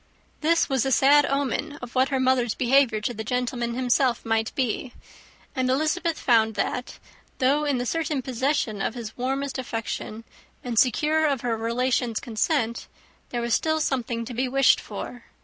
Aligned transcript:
This 0.39 0.67
was 0.67 0.83
a 0.83 0.91
sad 0.91 1.27
omen 1.27 1.73
of 1.79 1.93
what 1.93 2.09
her 2.09 2.19
mother's 2.19 2.55
behaviour 2.55 2.99
to 3.01 3.13
the 3.13 3.23
gentleman 3.23 3.75
himself 3.75 4.25
might 4.25 4.51
be; 4.55 4.93
and 5.55 5.69
Elizabeth 5.69 6.17
found 6.17 6.55
that, 6.55 6.97
though 7.37 7.65
in 7.65 7.77
the 7.77 7.85
certain 7.85 8.23
possession 8.23 8.81
of 8.81 8.95
his 8.95 9.15
warmest 9.15 9.59
affection, 9.59 10.23
and 10.63 10.79
secure 10.79 11.27
of 11.27 11.41
her 11.41 11.55
relations' 11.55 12.19
consent, 12.19 12.87
there 13.29 13.41
was 13.41 13.53
still 13.53 13.79
something 13.79 14.25
to 14.25 14.33
be 14.33 14.47
wished 14.47 14.79
for. 14.81 15.25